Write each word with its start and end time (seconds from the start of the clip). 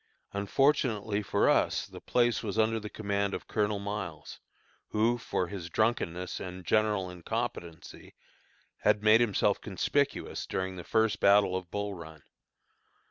Unfortunately 0.33 1.21
for 1.21 1.47
us 1.47 1.85
the 1.85 2.01
place 2.01 2.41
was 2.41 2.57
under 2.57 2.79
the 2.79 2.89
command 2.89 3.35
of 3.35 3.47
Colonel 3.47 3.77
Miles, 3.77 4.39
who, 4.87 5.19
for 5.19 5.45
his 5.45 5.69
drunkenness 5.69 6.39
and 6.39 6.65
general 6.65 7.07
incompetency, 7.07 8.15
had 8.79 9.03
made 9.03 9.21
himself 9.21 9.61
conspicuous 9.61 10.47
during 10.47 10.75
the 10.75 10.83
first 10.83 11.19
battle 11.19 11.55
of 11.55 11.69
Bull 11.69 11.93
Run. 11.93 12.23